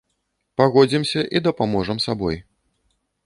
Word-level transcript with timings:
Пагодзімся 0.59 1.21
і 1.37 1.43
дапаможам 1.47 1.97
сабой. 2.09 2.35